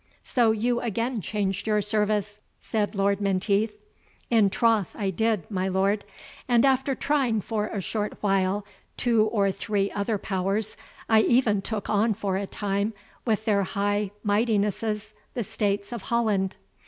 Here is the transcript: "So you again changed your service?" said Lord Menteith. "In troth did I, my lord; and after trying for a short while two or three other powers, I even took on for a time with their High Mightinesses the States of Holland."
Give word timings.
"So 0.23 0.49
you 0.49 0.79
again 0.81 1.21
changed 1.21 1.67
your 1.67 1.79
service?" 1.79 2.39
said 2.57 2.95
Lord 2.95 3.21
Menteith. 3.21 3.75
"In 4.31 4.49
troth 4.49 4.95
did 5.13 5.41
I, 5.41 5.53
my 5.53 5.67
lord; 5.67 6.05
and 6.47 6.65
after 6.65 6.95
trying 6.95 7.39
for 7.39 7.67
a 7.67 7.79
short 7.81 8.17
while 8.19 8.65
two 8.97 9.27
or 9.27 9.51
three 9.51 9.91
other 9.91 10.17
powers, 10.17 10.75
I 11.07 11.21
even 11.21 11.61
took 11.61 11.87
on 11.87 12.15
for 12.15 12.35
a 12.35 12.47
time 12.47 12.93
with 13.25 13.45
their 13.45 13.61
High 13.61 14.09
Mightinesses 14.25 15.13
the 15.35 15.43
States 15.43 15.93
of 15.93 16.01
Holland." 16.01 16.57